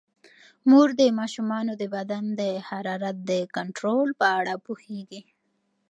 مور 0.69 0.89
د 0.99 1.01
ماشومانو 1.19 1.73
د 1.81 1.83
بدن 1.95 2.23
د 2.39 2.41
حرارت 2.69 3.17
د 3.29 3.31
کنټرول 3.55 4.09
په 4.19 4.25
اړه 4.39 4.53
پوهیږي. 4.65 5.21